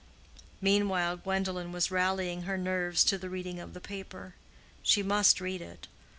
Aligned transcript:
Meanwhile 0.61 1.17
Gwendolen 1.17 1.71
was 1.71 1.91
rallying 1.91 2.41
her 2.41 2.57
nerves 2.57 3.03
to 3.03 3.19
the 3.19 3.29
reading 3.29 3.59
of 3.59 3.75
the 3.75 3.79
paper. 3.79 4.33
She 4.81 5.03
must 5.03 5.39
read 5.39 5.61
it. 5.61 5.87